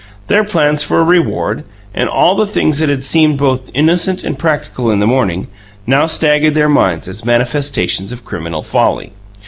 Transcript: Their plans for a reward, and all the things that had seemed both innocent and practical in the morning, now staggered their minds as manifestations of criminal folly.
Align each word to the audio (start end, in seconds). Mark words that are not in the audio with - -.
Their 0.29 0.43
plans 0.43 0.83
for 0.83 0.99
a 0.99 1.03
reward, 1.03 1.63
and 1.93 2.09
all 2.09 2.33
the 2.33 2.47
things 2.47 2.79
that 2.79 2.89
had 2.89 3.03
seemed 3.03 3.37
both 3.37 3.69
innocent 3.75 4.23
and 4.23 4.35
practical 4.35 4.89
in 4.89 4.99
the 4.99 5.05
morning, 5.05 5.45
now 5.85 6.07
staggered 6.07 6.55
their 6.55 6.67
minds 6.69 7.07
as 7.07 7.23
manifestations 7.23 8.11
of 8.11 8.25
criminal 8.25 8.63
folly. 8.63 9.11